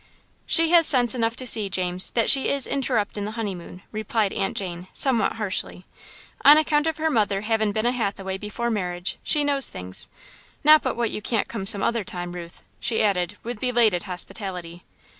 [0.47, 4.57] "She has sense enough to see, James, that she is interruptin' the honeymoon," replied Aunt
[4.57, 5.85] Jane, somewhat harshly.
[6.43, 10.07] "On account of her mother havin' been a Hathaway before marriage, she knows things.
[10.63, 14.83] Not but what you can come some other time, Ruth," she added, with belated hospitality.